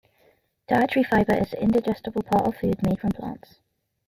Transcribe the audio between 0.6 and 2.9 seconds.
Dietary fiber is the indigestible part of food